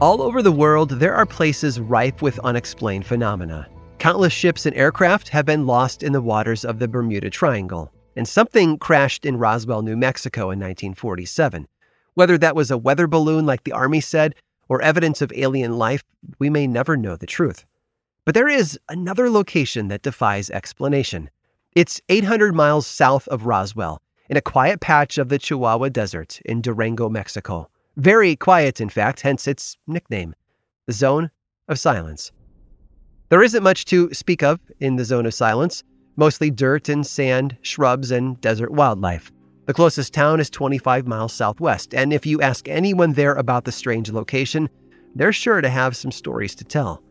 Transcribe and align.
All 0.00 0.22
over 0.22 0.40
the 0.40 0.50
world, 0.50 0.92
there 0.92 1.14
are 1.14 1.26
places 1.26 1.78
ripe 1.78 2.22
with 2.22 2.38
unexplained 2.38 3.04
phenomena. 3.04 3.68
Countless 3.98 4.32
ships 4.32 4.64
and 4.64 4.74
aircraft 4.74 5.28
have 5.28 5.44
been 5.44 5.66
lost 5.66 6.02
in 6.02 6.14
the 6.14 6.22
waters 6.22 6.64
of 6.64 6.78
the 6.78 6.88
Bermuda 6.88 7.28
Triangle, 7.28 7.92
and 8.16 8.26
something 8.26 8.78
crashed 8.78 9.26
in 9.26 9.36
Roswell, 9.36 9.82
New 9.82 9.98
Mexico 9.98 10.44
in 10.44 10.58
1947. 10.58 11.68
Whether 12.14 12.38
that 12.38 12.56
was 12.56 12.70
a 12.70 12.78
weather 12.78 13.06
balloon, 13.06 13.44
like 13.44 13.64
the 13.64 13.72
Army 13.72 14.00
said, 14.00 14.34
or 14.70 14.80
evidence 14.80 15.20
of 15.20 15.34
alien 15.34 15.76
life, 15.76 16.02
we 16.38 16.48
may 16.48 16.66
never 16.66 16.96
know 16.96 17.16
the 17.16 17.26
truth. 17.26 17.66
But 18.24 18.34
there 18.34 18.48
is 18.48 18.80
another 18.88 19.28
location 19.28 19.88
that 19.88 20.00
defies 20.00 20.48
explanation. 20.48 21.28
It's 21.76 22.00
800 22.08 22.54
miles 22.54 22.86
south 22.86 23.28
of 23.28 23.44
Roswell, 23.44 24.00
in 24.30 24.38
a 24.38 24.40
quiet 24.40 24.80
patch 24.80 25.18
of 25.18 25.28
the 25.28 25.38
Chihuahua 25.38 25.90
Desert 25.90 26.40
in 26.46 26.62
Durango, 26.62 27.10
Mexico. 27.10 27.68
Very 27.96 28.36
quiet, 28.36 28.80
in 28.80 28.88
fact, 28.88 29.20
hence 29.20 29.48
its 29.48 29.76
nickname, 29.86 30.34
the 30.86 30.92
Zone 30.92 31.30
of 31.68 31.78
Silence. 31.78 32.32
There 33.28 33.42
isn't 33.42 33.62
much 33.62 33.84
to 33.86 34.12
speak 34.12 34.42
of 34.42 34.60
in 34.80 34.96
the 34.96 35.04
Zone 35.04 35.26
of 35.26 35.34
Silence, 35.34 35.82
mostly 36.16 36.50
dirt 36.50 36.88
and 36.88 37.06
sand, 37.06 37.56
shrubs, 37.62 38.10
and 38.10 38.40
desert 38.40 38.72
wildlife. 38.72 39.32
The 39.66 39.74
closest 39.74 40.12
town 40.12 40.40
is 40.40 40.50
25 40.50 41.06
miles 41.06 41.32
southwest, 41.32 41.94
and 41.94 42.12
if 42.12 42.26
you 42.26 42.40
ask 42.40 42.68
anyone 42.68 43.12
there 43.12 43.34
about 43.34 43.64
the 43.64 43.72
strange 43.72 44.10
location, 44.10 44.68
they're 45.14 45.32
sure 45.32 45.60
to 45.60 45.68
have 45.68 45.96
some 45.96 46.10
stories 46.10 46.54
to 46.56 46.64
tell. 46.64 47.02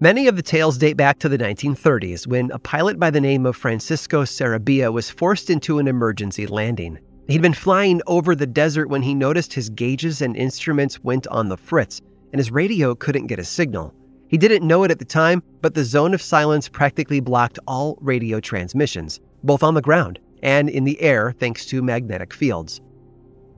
Many 0.00 0.26
of 0.26 0.36
the 0.36 0.42
tales 0.42 0.76
date 0.76 0.96
back 0.96 1.18
to 1.20 1.28
the 1.28 1.38
1930s 1.38 2.26
when 2.26 2.50
a 2.50 2.58
pilot 2.58 2.98
by 2.98 3.10
the 3.10 3.20
name 3.20 3.46
of 3.46 3.56
Francisco 3.56 4.24
Sarabia 4.24 4.92
was 4.92 5.08
forced 5.08 5.50
into 5.50 5.78
an 5.78 5.86
emergency 5.86 6.46
landing. 6.46 6.98
He'd 7.26 7.40
been 7.40 7.54
flying 7.54 8.02
over 8.06 8.34
the 8.34 8.46
desert 8.46 8.88
when 8.88 9.00
he 9.02 9.14
noticed 9.14 9.54
his 9.54 9.70
gauges 9.70 10.20
and 10.20 10.36
instruments 10.36 11.02
went 11.02 11.26
on 11.28 11.48
the 11.48 11.56
fritz, 11.56 12.02
and 12.32 12.38
his 12.38 12.50
radio 12.50 12.94
couldn't 12.94 13.28
get 13.28 13.38
a 13.38 13.44
signal. 13.44 13.94
He 14.28 14.36
didn't 14.36 14.66
know 14.66 14.84
it 14.84 14.90
at 14.90 14.98
the 14.98 15.06
time, 15.06 15.42
but 15.62 15.74
the 15.74 15.84
zone 15.84 16.12
of 16.12 16.20
silence 16.20 16.68
practically 16.68 17.20
blocked 17.20 17.58
all 17.66 17.96
radio 18.00 18.40
transmissions, 18.40 19.20
both 19.42 19.62
on 19.62 19.74
the 19.74 19.80
ground 19.80 20.18
and 20.42 20.68
in 20.68 20.84
the 20.84 21.00
air 21.00 21.32
thanks 21.38 21.64
to 21.66 21.82
magnetic 21.82 22.34
fields. 22.34 22.80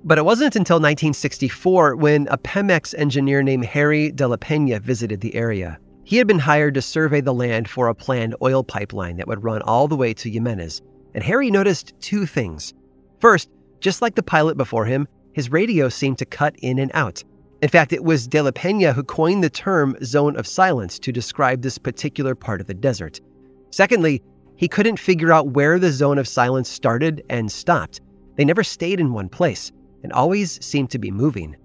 But 0.05 0.19
it 0.19 0.25
wasn't 0.25 0.55
until 0.55 0.77
1964 0.77 1.97
when 1.97 2.29
a 2.29 2.39
Pemex 2.39 2.95
engineer 2.97 3.43
named 3.43 3.65
Harry 3.65 4.13
de 4.13 4.29
la 4.29 4.37
Pena 4.37 4.79
visited 4.79 5.21
the 5.21 5.35
area. 5.35 5.79
He 6.05 6.19
had 6.19 6.29
been 6.29 6.39
hired 6.39 6.75
to 6.75 6.83
survey 6.83 7.21
the 7.21 7.35
land 7.35 7.69
for 7.69 7.89
a 7.89 7.95
planned 7.95 8.37
oil 8.41 8.63
pipeline 8.63 9.17
that 9.17 9.27
would 9.27 9.43
run 9.43 9.63
all 9.63 9.89
the 9.89 9.97
way 9.97 10.15
to 10.15 10.31
Jimenez, 10.31 10.81
and 11.15 11.25
Harry 11.25 11.51
noticed 11.51 11.95
two 11.99 12.27
things. 12.27 12.73
First, 13.19 13.51
just 13.81 14.03
like 14.03 14.15
the 14.15 14.23
pilot 14.23 14.57
before 14.57 14.85
him, 14.85 15.07
his 15.33 15.51
radio 15.51 15.89
seemed 15.89 16.19
to 16.19 16.25
cut 16.25 16.57
in 16.59 16.79
and 16.79 16.91
out. 16.95 17.23
In 17.63 17.69
fact, 17.69 17.93
it 17.93 18.05
was 18.05 18.27
De 18.27 18.41
La 18.41 18.51
Pena 18.51 18.93
who 18.93 19.03
coined 19.03 19.43
the 19.43 19.51
term 19.51 19.97
zone 20.05 20.37
of 20.37 20.47
silence 20.47 20.99
to 20.99 21.13
describe 21.13 21.63
this 21.63 21.79
particular 21.79 22.35
part 22.35 22.61
of 22.61 22.67
the 22.67 22.75
desert. 22.75 23.21
Secondly, 23.71 24.23
he 24.57 24.69
couldn't 24.69 24.99
figure 24.99 25.33
out 25.33 25.49
where 25.49 25.79
the 25.79 25.93
zone 25.93 26.19
of 26.19 26.29
silence 26.29 26.69
started 26.69 27.23
and 27.29 27.51
stopped. 27.51 28.01
They 28.37 28.45
never 28.45 28.63
stayed 28.63 29.01
in 29.01 29.13
one 29.13 29.29
place 29.29 29.73
and 30.03 30.13
always 30.13 30.65
seemed 30.65 30.91
to 30.91 30.99
be 30.99 31.11
moving. 31.11 31.57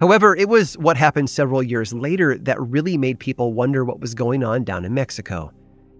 However, 0.00 0.34
it 0.34 0.48
was 0.48 0.76
what 0.78 0.96
happened 0.96 1.30
several 1.30 1.62
years 1.62 1.92
later 1.92 2.36
that 2.38 2.60
really 2.60 2.98
made 2.98 3.20
people 3.20 3.52
wonder 3.52 3.84
what 3.84 4.00
was 4.00 4.14
going 4.14 4.42
on 4.42 4.64
down 4.64 4.84
in 4.84 4.94
Mexico. 4.94 5.52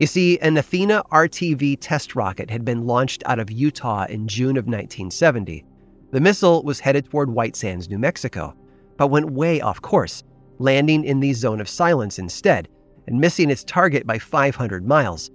You 0.02 0.08
see, 0.08 0.36
an 0.40 0.56
Athena 0.56 1.04
RTV 1.12 1.78
test 1.80 2.16
rocket 2.16 2.50
had 2.50 2.64
been 2.64 2.88
launched 2.88 3.22
out 3.24 3.38
of 3.38 3.52
Utah 3.52 4.04
in 4.06 4.26
June 4.26 4.56
of 4.56 4.66
1970. 4.66 5.64
The 6.10 6.20
missile 6.20 6.64
was 6.64 6.80
headed 6.80 7.08
toward 7.08 7.30
White 7.30 7.54
Sands, 7.54 7.88
New 7.88 8.00
Mexico, 8.00 8.52
but 8.96 9.12
went 9.12 9.30
way 9.30 9.60
off 9.60 9.80
course, 9.80 10.24
landing 10.58 11.04
in 11.04 11.20
the 11.20 11.32
zone 11.34 11.60
of 11.60 11.68
silence 11.68 12.18
instead, 12.18 12.66
and 13.06 13.20
missing 13.20 13.48
its 13.48 13.62
target 13.62 14.04
by 14.04 14.18
500 14.18 14.84
miles. 14.84 15.30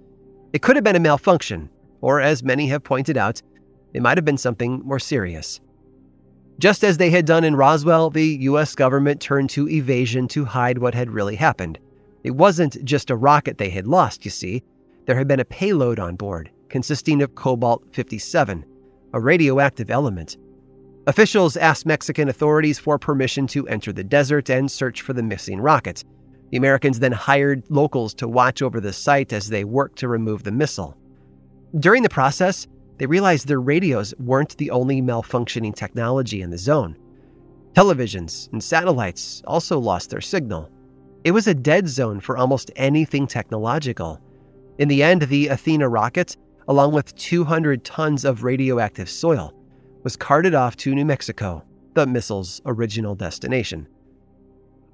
It 0.52 0.60
could 0.60 0.76
have 0.76 0.84
been 0.84 0.96
a 0.96 1.00
malfunction, 1.00 1.70
or 2.02 2.20
as 2.20 2.42
many 2.42 2.66
have 2.66 2.84
pointed 2.84 3.16
out, 3.16 3.40
it 3.94 4.02
might 4.02 4.18
have 4.18 4.26
been 4.26 4.36
something 4.36 4.82
more 4.84 4.98
serious. 4.98 5.62
Just 6.58 6.84
as 6.84 6.98
they 6.98 7.08
had 7.08 7.24
done 7.24 7.44
in 7.44 7.56
Roswell, 7.56 8.10
the 8.10 8.36
US 8.42 8.74
government 8.74 9.22
turned 9.22 9.48
to 9.48 9.66
evasion 9.66 10.28
to 10.28 10.44
hide 10.44 10.76
what 10.76 10.92
had 10.92 11.10
really 11.10 11.36
happened. 11.36 11.78
It 12.24 12.32
wasn't 12.32 12.84
just 12.84 13.10
a 13.10 13.16
rocket 13.16 13.58
they 13.58 13.70
had 13.70 13.86
lost, 13.86 14.24
you 14.24 14.30
see. 14.30 14.62
There 15.06 15.16
had 15.16 15.28
been 15.28 15.40
a 15.40 15.44
payload 15.44 15.98
on 15.98 16.16
board, 16.16 16.50
consisting 16.68 17.22
of 17.22 17.34
cobalt 17.34 17.84
57, 17.92 18.64
a 19.12 19.20
radioactive 19.20 19.90
element. 19.90 20.36
Officials 21.06 21.56
asked 21.56 21.86
Mexican 21.86 22.28
authorities 22.28 22.78
for 22.78 22.98
permission 22.98 23.46
to 23.46 23.66
enter 23.68 23.92
the 23.92 24.04
desert 24.04 24.50
and 24.50 24.70
search 24.70 25.00
for 25.00 25.14
the 25.14 25.22
missing 25.22 25.60
rocket. 25.60 26.04
The 26.50 26.58
Americans 26.58 26.98
then 26.98 27.12
hired 27.12 27.62
locals 27.70 28.12
to 28.14 28.28
watch 28.28 28.60
over 28.60 28.80
the 28.80 28.92
site 28.92 29.32
as 29.32 29.48
they 29.48 29.64
worked 29.64 29.98
to 30.00 30.08
remove 30.08 30.42
the 30.42 30.52
missile. 30.52 30.96
During 31.78 32.02
the 32.02 32.08
process, 32.08 32.66
they 32.98 33.06
realized 33.06 33.46
their 33.46 33.60
radios 33.60 34.12
weren't 34.18 34.56
the 34.58 34.70
only 34.70 35.00
malfunctioning 35.00 35.74
technology 35.74 36.42
in 36.42 36.50
the 36.50 36.58
zone. 36.58 36.96
Televisions 37.74 38.50
and 38.52 38.62
satellites 38.62 39.42
also 39.46 39.78
lost 39.78 40.10
their 40.10 40.20
signal. 40.20 40.70
It 41.24 41.32
was 41.32 41.48
a 41.48 41.54
dead 41.54 41.88
zone 41.88 42.20
for 42.20 42.36
almost 42.36 42.70
anything 42.76 43.26
technological. 43.26 44.20
In 44.78 44.88
the 44.88 45.02
end, 45.02 45.22
the 45.22 45.48
Athena 45.48 45.88
rocket, 45.88 46.36
along 46.68 46.92
with 46.92 47.14
200 47.16 47.84
tons 47.84 48.24
of 48.24 48.44
radioactive 48.44 49.10
soil, 49.10 49.52
was 50.04 50.16
carted 50.16 50.54
off 50.54 50.76
to 50.76 50.94
New 50.94 51.04
Mexico, 51.04 51.64
the 51.94 52.06
missile's 52.06 52.60
original 52.66 53.16
destination. 53.16 53.88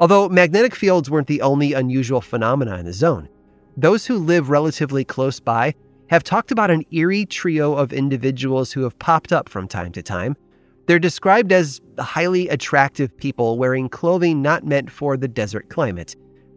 Although 0.00 0.28
magnetic 0.28 0.74
fields 0.74 1.10
weren't 1.10 1.26
the 1.26 1.42
only 1.42 1.74
unusual 1.74 2.20
phenomena 2.20 2.78
in 2.78 2.86
the 2.86 2.92
zone, 2.92 3.28
those 3.76 4.06
who 4.06 4.16
live 4.16 4.50
relatively 4.50 5.04
close 5.04 5.40
by 5.40 5.74
have 6.08 6.24
talked 6.24 6.50
about 6.50 6.70
an 6.70 6.84
eerie 6.90 7.26
trio 7.26 7.74
of 7.74 7.92
individuals 7.92 8.72
who 8.72 8.82
have 8.82 8.98
popped 8.98 9.32
up 9.32 9.48
from 9.48 9.68
time 9.68 9.92
to 9.92 10.02
time 10.02 10.36
they're 10.86 10.98
described 10.98 11.52
as 11.52 11.80
highly 11.98 12.48
attractive 12.48 13.16
people 13.16 13.58
wearing 13.58 13.88
clothing 13.88 14.42
not 14.42 14.64
meant 14.64 14.90
for 14.90 15.16
the 15.16 15.28
desert 15.28 15.68
climate. 15.70 16.14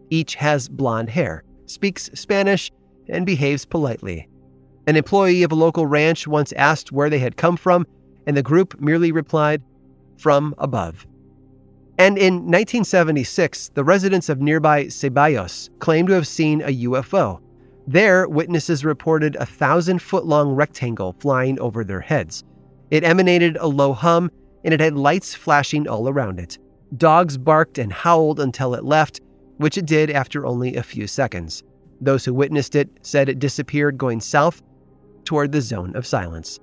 Each 0.10 0.36
has 0.36 0.68
blonde 0.68 1.10
hair, 1.10 1.44
speaks 1.66 2.10
Spanish, 2.14 2.72
and 3.10 3.26
behaves 3.26 3.66
politely. 3.66 4.28
An 4.88 4.96
employee 4.96 5.44
of 5.44 5.52
a 5.52 5.56
local 5.56 5.86
ranch 5.86 6.28
once 6.28 6.52
asked 6.54 6.92
where 6.92 7.10
they 7.10 7.20
had 7.20 7.38
come 7.38 7.58
from, 7.58 7.86
and 8.26 8.36
the 8.36 8.44
group 8.44 8.80
merely 8.80 9.12
replied, 9.12 9.62
From 10.18 10.56
above. 10.58 11.06
And 11.98 12.18
in 12.18 12.36
1976, 12.36 13.70
the 13.74 13.84
residents 13.84 14.30
of 14.30 14.40
nearby 14.40 14.86
Ceballos 14.86 15.70
claimed 15.80 16.10
to 16.10 16.14
have 16.14 16.28
seen 16.28 16.62
a 16.62 16.84
UFO. 16.86 17.40
There, 17.88 18.28
witnesses 18.28 18.86
reported 18.86 19.36
a 19.38 19.46
thousand 19.46 20.02
foot 20.02 20.26
long 20.26 20.52
rectangle 20.52 21.16
flying 21.20 21.60
over 21.60 21.84
their 21.84 22.02
heads. 22.02 22.44
It 22.90 23.04
emanated 23.04 23.58
a 23.58 23.68
low 23.68 23.94
hum, 23.94 24.32
and 24.64 24.74
it 24.74 24.80
had 24.80 24.96
lights 24.96 25.34
flashing 25.34 25.88
all 25.88 26.08
around 26.08 26.40
it. 26.40 26.58
Dogs 26.96 27.38
barked 27.38 27.78
and 27.78 27.92
howled 27.92 28.40
until 28.40 28.74
it 28.74 28.86
left, 28.86 29.20
which 29.58 29.78
it 29.78 29.86
did 29.86 30.10
after 30.10 30.46
only 30.46 30.76
a 30.76 30.84
few 30.84 31.08
seconds. 31.08 31.64
Those 32.00 32.24
who 32.24 32.34
witnessed 32.34 32.76
it 32.76 32.90
said 33.02 33.28
it 33.28 33.40
disappeared 33.40 33.98
going 33.98 34.22
south 34.22 34.62
toward 35.26 35.52
the 35.52 35.62
zone 35.62 35.96
of 35.96 36.06
silence. 36.06 36.60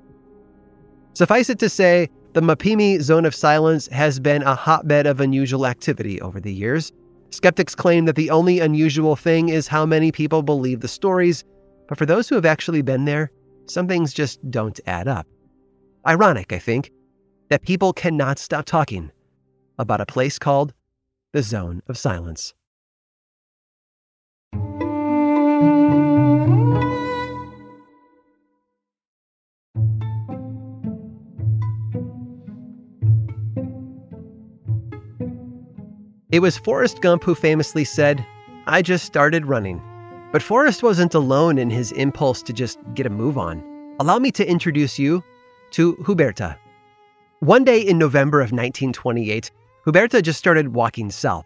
Suffice 1.13 1.51
it 1.51 1.59
to 1.59 1.69
say, 1.69 2.09
the 2.33 2.41
Mapimi 2.41 3.01
zone 3.01 3.25
of 3.25 3.35
silence 3.35 3.87
has 3.89 4.19
been 4.19 4.43
a 4.43 4.55
hotbed 4.55 5.07
of 5.07 5.21
unusual 5.21 5.67
activity 5.67 6.21
over 6.21 6.41
the 6.41 6.53
years. 6.53 6.93
Skeptics 7.31 7.75
claim 7.75 8.07
that 8.07 8.17
the 8.17 8.31
only 8.31 8.61
unusual 8.61 9.15
thing 9.15 9.51
is 9.51 9.69
how 9.69 9.85
many 9.85 10.11
people 10.11 10.43
believe 10.43 10.81
the 10.81 10.89
stories, 10.89 11.45
but 11.89 11.99
for 11.99 12.07
those 12.07 12.29
who 12.29 12.35
have 12.35 12.47
actually 12.47 12.83
been 12.83 13.05
there, 13.05 13.31
some 13.67 13.87
things 13.87 14.13
just 14.13 14.39
don't 14.51 14.81
add 14.87 15.07
up. 15.07 15.27
Ironic, 16.07 16.53
I 16.53 16.59
think, 16.59 16.91
that 17.49 17.63
people 17.63 17.95
cannot 17.95 18.39
stop 18.39 18.67
talking 18.67 19.11
about 19.79 20.03
a 20.03 20.07
place 20.07 20.39
called 20.39 20.75
the 21.33 21.43
Zone 21.43 21.83
of 21.89 21.97
Silence. 21.97 22.53
It 36.31 36.41
was 36.41 36.59
Forrest 36.59 37.01
Gump 37.01 37.25
who 37.25 37.35
famously 37.35 37.85
said, 37.85 38.27
I 38.67 38.83
just 38.83 39.07
started 39.07 39.47
running. 39.47 39.81
But 40.33 40.43
Forrest 40.43 40.83
wasn't 40.83 41.15
alone 41.15 41.59
in 41.59 41.71
his 41.71 41.93
impulse 41.93 42.43
to 42.43 42.53
just 42.53 42.79
get 42.95 43.07
a 43.07 43.11
move 43.11 43.39
on. 43.39 43.63
Allow 44.01 44.19
me 44.19 44.33
to 44.33 44.47
introduce 44.47 44.99
you 44.99 45.23
to 45.75 45.97
Huberta. 45.97 46.57
One 47.41 47.65
day 47.65 47.81
in 47.81 47.99
November 47.99 48.39
of 48.39 48.53
1928, 48.53 49.51
Huberta 49.85 50.23
just 50.23 50.39
started 50.39 50.69
walking 50.69 51.11
south. 51.11 51.45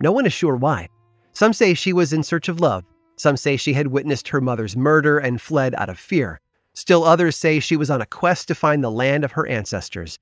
No 0.00 0.10
one 0.10 0.26
is 0.26 0.32
sure 0.32 0.56
why. 0.56 0.88
Some 1.32 1.52
say 1.52 1.74
she 1.74 1.92
was 1.92 2.12
in 2.12 2.24
search 2.24 2.48
of 2.48 2.58
love. 2.58 2.82
Some 3.14 3.36
say 3.36 3.56
she 3.56 3.72
had 3.72 3.86
witnessed 3.86 4.26
her 4.26 4.40
mother's 4.40 4.76
murder 4.76 5.18
and 5.18 5.40
fled 5.40 5.76
out 5.76 5.88
of 5.88 5.96
fear. 5.96 6.40
Still 6.74 7.04
others 7.04 7.36
say 7.36 7.60
she 7.60 7.76
was 7.76 7.88
on 7.88 8.02
a 8.02 8.06
quest 8.06 8.48
to 8.48 8.54
find 8.56 8.82
the 8.82 8.90
land 8.90 9.24
of 9.24 9.30
her 9.30 9.46
ancestors. 9.46 10.18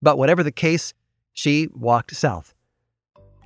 But 0.00 0.16
whatever 0.16 0.44
the 0.44 0.52
case, 0.52 0.94
she 1.32 1.68
walked 1.74 2.14
south. 2.14 2.54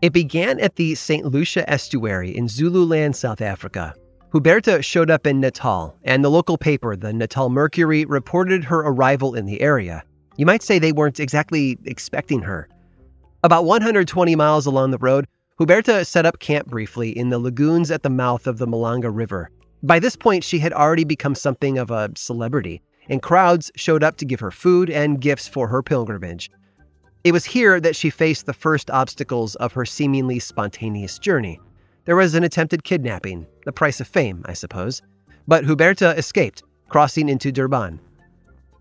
It 0.02 0.12
began 0.12 0.60
at 0.60 0.76
the 0.76 0.94
St. 0.94 1.24
Lucia 1.24 1.68
estuary 1.70 2.36
in 2.36 2.48
Zululand, 2.48 3.16
South 3.16 3.40
Africa. 3.40 3.94
Huberta 4.34 4.82
showed 4.82 5.12
up 5.12 5.28
in 5.28 5.38
Natal, 5.38 5.96
and 6.02 6.24
the 6.24 6.28
local 6.28 6.58
paper, 6.58 6.96
the 6.96 7.12
Natal 7.12 7.50
Mercury, 7.50 8.04
reported 8.04 8.64
her 8.64 8.80
arrival 8.80 9.36
in 9.36 9.46
the 9.46 9.60
area. 9.60 10.02
You 10.36 10.44
might 10.44 10.64
say 10.64 10.80
they 10.80 10.90
weren't 10.90 11.20
exactly 11.20 11.78
expecting 11.84 12.40
her. 12.40 12.68
About 13.44 13.64
120 13.64 14.34
miles 14.34 14.66
along 14.66 14.90
the 14.90 14.98
road, 14.98 15.28
Huberta 15.60 16.04
set 16.04 16.26
up 16.26 16.40
camp 16.40 16.66
briefly 16.66 17.16
in 17.16 17.28
the 17.28 17.38
lagoons 17.38 17.92
at 17.92 18.02
the 18.02 18.10
mouth 18.10 18.48
of 18.48 18.58
the 18.58 18.66
Mhlanga 18.66 19.08
River. 19.14 19.50
By 19.84 20.00
this 20.00 20.16
point, 20.16 20.42
she 20.42 20.58
had 20.58 20.72
already 20.72 21.04
become 21.04 21.36
something 21.36 21.78
of 21.78 21.92
a 21.92 22.10
celebrity, 22.16 22.82
and 23.08 23.22
crowds 23.22 23.70
showed 23.76 24.02
up 24.02 24.16
to 24.16 24.24
give 24.24 24.40
her 24.40 24.50
food 24.50 24.90
and 24.90 25.20
gifts 25.20 25.46
for 25.46 25.68
her 25.68 25.80
pilgrimage. 25.80 26.50
It 27.22 27.30
was 27.30 27.44
here 27.44 27.78
that 27.78 27.94
she 27.94 28.10
faced 28.10 28.46
the 28.46 28.52
first 28.52 28.90
obstacles 28.90 29.54
of 29.56 29.74
her 29.74 29.86
seemingly 29.86 30.40
spontaneous 30.40 31.20
journey. 31.20 31.60
There 32.04 32.16
was 32.16 32.34
an 32.34 32.44
attempted 32.44 32.84
kidnapping, 32.84 33.46
the 33.64 33.72
price 33.72 34.00
of 34.00 34.06
fame, 34.06 34.42
I 34.46 34.52
suppose. 34.52 35.00
But 35.48 35.64
Huberta 35.64 36.16
escaped, 36.18 36.62
crossing 36.88 37.28
into 37.28 37.50
Durban. 37.50 37.98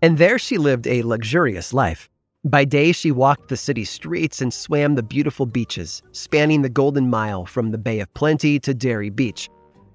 And 0.02 0.18
there 0.18 0.38
she 0.38 0.58
lived 0.58 0.86
a 0.86 1.02
luxurious 1.02 1.72
life. 1.72 2.10
By 2.44 2.66
day, 2.66 2.92
she 2.92 3.10
walked 3.10 3.48
the 3.48 3.56
city 3.56 3.84
streets 3.84 4.42
and 4.42 4.52
swam 4.52 4.94
the 4.94 5.02
beautiful 5.02 5.46
beaches, 5.46 6.02
spanning 6.12 6.60
the 6.60 6.68
Golden 6.68 7.08
Mile 7.08 7.46
from 7.46 7.70
the 7.70 7.78
Bay 7.78 8.00
of 8.00 8.12
Plenty 8.12 8.60
to 8.60 8.74
Dairy 8.74 9.08
Beach. 9.08 9.48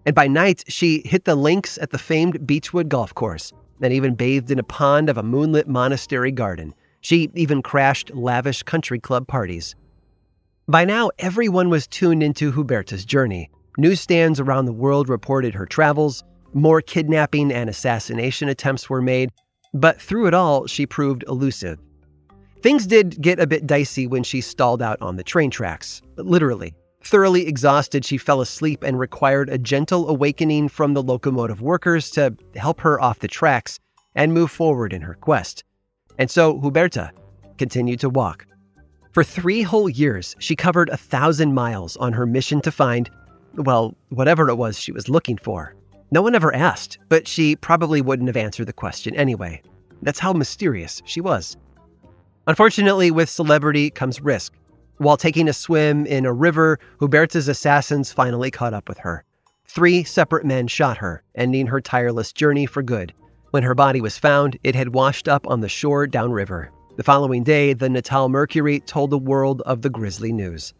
And 0.08 0.16
by 0.16 0.28
night, 0.28 0.64
she 0.68 1.04
hit 1.06 1.26
the 1.26 1.36
links 1.36 1.78
at 1.78 1.92
the 1.92 2.00
famed 2.00 2.48
Beachwood 2.48 2.90
Golf 2.90 3.14
Course, 3.14 3.54
and 3.84 3.94
even 3.94 4.16
bathed 4.16 4.50
in 4.50 4.58
a 4.58 4.64
pond 4.64 5.10
of 5.10 5.20
a 5.20 5.24
moonlit 5.24 5.68
monastery 5.68 6.32
garden. 6.32 6.74
She 7.02 7.30
even 7.36 7.62
crashed 7.62 8.10
lavish 8.16 8.64
country 8.64 9.00
club 9.00 9.28
parties. 9.28 9.76
By 10.70 10.86
now, 10.86 11.10
everyone 11.18 11.70
was 11.70 11.88
tuned 11.88 12.22
into 12.22 12.52
Huberta's 12.52 13.04
journey. 13.04 13.50
Newsstands 13.80 14.40
around 14.40 14.66
the 14.66 14.72
world 14.72 15.10
reported 15.10 15.56
her 15.56 15.66
travels, 15.66 16.24
more 16.54 16.80
kidnapping 16.80 17.52
and 17.52 17.68
assassination 17.68 18.48
attempts 18.50 18.88
were 18.88 19.02
made, 19.02 19.32
but 19.74 20.00
through 20.00 20.28
it 20.28 20.36
all, 20.36 20.68
she 20.68 20.86
proved 20.86 21.24
elusive. 21.28 21.80
Things 22.62 22.86
did 22.86 23.20
get 23.20 23.40
a 23.40 23.48
bit 23.48 23.66
dicey 23.66 24.06
when 24.06 24.22
she 24.22 24.42
stalled 24.42 24.84
out 24.84 25.02
on 25.02 25.16
the 25.16 25.24
train 25.24 25.50
tracks, 25.50 26.04
literally. 26.18 26.76
Thoroughly 27.04 27.48
exhausted, 27.48 28.06
she 28.06 28.20
fell 28.20 28.40
asleep 28.40 28.84
and 28.84 29.00
required 29.00 29.50
a 29.50 29.58
gentle 29.58 30.08
awakening 30.08 30.70
from 30.70 30.94
the 30.94 31.02
locomotive 31.02 31.64
workers 31.64 32.12
to 32.12 32.38
help 32.56 32.80
her 32.82 33.02
off 33.02 33.22
the 33.22 33.28
tracks 33.28 33.80
and 34.14 34.36
move 34.36 34.52
forward 34.52 34.94
in 34.94 35.02
her 35.02 35.16
quest. 35.16 35.64
And 36.20 36.30
so 36.30 36.60
Huberta 36.60 37.10
continued 37.58 38.02
to 38.02 38.10
walk. 38.12 38.46
For 39.12 39.24
three 39.24 39.64
whole 39.64 39.90
years, 39.90 40.36
she 40.40 40.56
covered 40.56 40.90
a 40.90 40.98
thousand 40.98 41.54
miles 41.54 41.98
on 41.98 42.14
her 42.14 42.28
mission 42.28 42.62
to 42.62 42.72
find, 42.72 43.10
well, 43.56 43.96
whatever 44.10 44.50
it 44.50 44.56
was 44.56 44.80
she 44.80 44.92
was 44.92 45.10
looking 45.10 45.38
for. 45.38 45.76
No 46.12 46.22
one 46.22 46.36
ever 46.36 46.54
asked, 46.54 47.00
but 47.10 47.28
she 47.28 47.56
probably 47.56 48.02
wouldn't 48.02 48.30
have 48.30 48.38
answered 48.38 48.68
the 48.68 48.74
question 48.74 49.16
anyway. 49.16 49.62
That's 50.04 50.20
how 50.20 50.34
mysterious 50.34 51.02
she 51.06 51.22
was. 51.22 51.58
Unfortunately, 52.46 53.10
with 53.10 53.30
celebrity 53.30 53.90
comes 53.90 54.22
risk. 54.22 54.54
While 54.98 55.18
taking 55.18 55.48
a 55.48 55.54
swim 55.54 56.06
in 56.06 56.26
a 56.26 56.34
river, 56.34 56.80
Huberta's 57.00 57.48
assassins 57.48 58.12
finally 58.12 58.52
caught 58.52 58.74
up 58.74 58.88
with 58.88 59.00
her. 59.00 59.24
Three 59.66 60.04
separate 60.04 60.46
men 60.46 60.68
shot 60.68 60.98
her, 60.98 61.24
ending 61.36 61.68
her 61.68 61.82
tireless 61.82 62.32
journey 62.32 62.66
for 62.66 62.84
good. 62.84 63.14
When 63.52 63.64
her 63.64 63.76
body 63.76 64.02
was 64.02 64.18
found, 64.18 64.58
it 64.64 64.76
had 64.76 64.94
washed 64.94 65.28
up 65.28 65.48
on 65.48 65.62
the 65.62 65.70
shore 65.70 66.06
downriver. 66.06 66.72
The 67.00 67.04
following 67.04 67.46
day, 67.46 67.72
the 67.72 67.88
Natal 67.88 68.28
Mercury 68.28 68.82
told 68.82 69.10
the 69.10 69.18
world 69.18 69.62
of 69.62 69.84
the 69.84 69.90
grisly 69.90 70.34
news. 70.34 70.74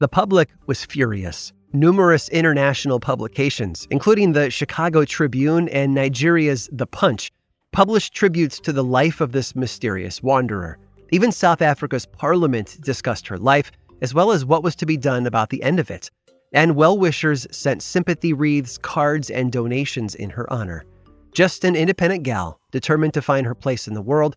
The 0.00 0.08
public 0.08 0.48
was 0.66 0.84
furious. 0.84 1.52
Numerous 1.72 2.28
international 2.30 2.98
publications, 2.98 3.86
including 3.92 4.32
the 4.32 4.50
Chicago 4.50 5.04
Tribune 5.04 5.68
and 5.68 5.94
Nigeria's 5.94 6.68
The 6.72 6.88
Punch, 6.88 7.30
published 7.70 8.12
tributes 8.12 8.58
to 8.62 8.72
the 8.72 8.82
life 8.82 9.20
of 9.20 9.30
this 9.30 9.54
mysterious 9.54 10.20
wanderer. 10.24 10.76
Even 11.12 11.30
South 11.30 11.62
Africa's 11.62 12.06
parliament 12.06 12.76
discussed 12.80 13.28
her 13.28 13.38
life, 13.38 13.70
as 14.02 14.12
well 14.12 14.32
as 14.32 14.44
what 14.44 14.64
was 14.64 14.74
to 14.74 14.86
be 14.86 14.96
done 14.96 15.24
about 15.24 15.50
the 15.50 15.62
end 15.62 15.78
of 15.78 15.88
it. 15.88 16.10
And 16.52 16.74
well 16.74 16.98
wishers 16.98 17.46
sent 17.52 17.80
sympathy 17.80 18.32
wreaths, 18.32 18.76
cards, 18.76 19.30
and 19.30 19.52
donations 19.52 20.16
in 20.16 20.30
her 20.30 20.52
honor. 20.52 20.84
Just 21.32 21.64
an 21.64 21.74
independent 21.74 22.22
gal, 22.24 22.60
determined 22.70 23.14
to 23.14 23.22
find 23.22 23.44
her 23.44 23.54
place 23.56 23.88
in 23.88 23.94
the 23.94 24.02
world, 24.02 24.36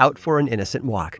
out 0.00 0.18
for 0.18 0.38
an 0.38 0.48
innocent 0.48 0.84
walk. 0.84 1.18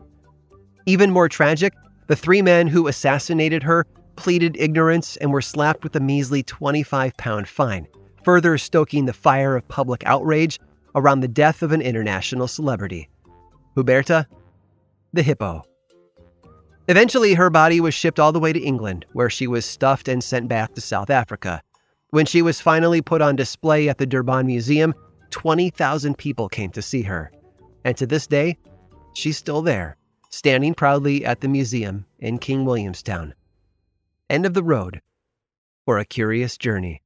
Even 0.85 1.11
more 1.11 1.29
tragic, 1.29 1.73
the 2.07 2.15
three 2.15 2.41
men 2.41 2.67
who 2.67 2.87
assassinated 2.87 3.63
her 3.63 3.85
pleaded 4.17 4.57
ignorance 4.59 5.15
and 5.17 5.31
were 5.31 5.41
slapped 5.41 5.83
with 5.83 5.95
a 5.95 5.99
measly 6.01 6.43
25 6.43 7.15
pound 7.15 7.47
fine, 7.47 7.87
further 8.25 8.57
stoking 8.57 9.05
the 9.05 9.13
fire 9.13 9.55
of 9.55 9.67
public 9.69 10.03
outrage 10.05 10.59
around 10.95 11.21
the 11.21 11.27
death 11.27 11.63
of 11.63 11.71
an 11.71 11.81
international 11.81 12.47
celebrity. 12.47 13.09
Huberta 13.77 14.25
the 15.13 15.23
hippo. 15.23 15.63
Eventually, 16.87 17.33
her 17.33 17.49
body 17.49 17.79
was 17.79 17.93
shipped 17.93 18.19
all 18.19 18.31
the 18.31 18.39
way 18.39 18.53
to 18.53 18.59
England, 18.59 19.05
where 19.13 19.29
she 19.29 19.47
was 19.47 19.65
stuffed 19.65 20.07
and 20.07 20.23
sent 20.23 20.47
back 20.47 20.73
to 20.73 20.81
South 20.81 21.09
Africa. 21.09 21.61
When 22.09 22.25
she 22.25 22.41
was 22.41 22.59
finally 22.59 23.01
put 23.01 23.21
on 23.21 23.35
display 23.35 23.87
at 23.87 23.97
the 23.97 24.05
Durban 24.05 24.45
Museum, 24.45 24.93
20,000 25.29 26.17
people 26.17 26.49
came 26.49 26.71
to 26.71 26.81
see 26.81 27.01
her. 27.03 27.31
And 27.85 27.95
to 27.97 28.05
this 28.05 28.27
day, 28.27 28.57
she's 29.13 29.37
still 29.37 29.61
there, 29.61 29.97
standing 30.29 30.73
proudly 30.73 31.25
at 31.25 31.41
the 31.41 31.47
museum 31.47 32.05
in 32.19 32.37
King 32.37 32.65
Williamstown. 32.65 33.33
End 34.29 34.45
of 34.45 34.53
the 34.53 34.63
road 34.63 35.01
for 35.85 35.99
a 35.99 36.05
curious 36.05 36.57
journey. 36.57 37.01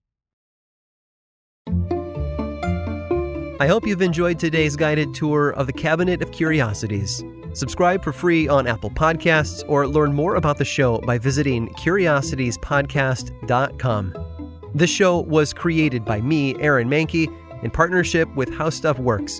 I 3.57 3.67
hope 3.67 3.87
you've 3.87 4.01
enjoyed 4.01 4.37
today's 4.37 4.75
guided 4.75 5.13
tour 5.13 5.51
of 5.51 5.67
the 5.67 5.73
Cabinet 5.73 6.21
of 6.21 6.31
Curiosities. 6.31 7.23
Subscribe 7.53 8.03
for 8.03 8.11
free 8.11 8.49
on 8.49 8.67
Apple 8.67 8.89
Podcasts 8.89 9.63
or 9.69 9.87
learn 9.87 10.13
more 10.13 10.35
about 10.35 10.57
the 10.57 10.65
show 10.65 10.97
by 10.99 11.17
visiting 11.17 11.69
curiositiespodcast.com. 11.75 14.13
This 14.73 14.89
show 14.89 15.21
was 15.21 15.53
created 15.53 16.03
by 16.03 16.19
me, 16.19 16.59
Aaron 16.59 16.89
Mahnke, 16.89 17.33
in 17.63 17.71
partnership 17.71 18.27
with 18.35 18.53
How 18.53 18.69
Stuff 18.69 18.99
Works. 18.99 19.39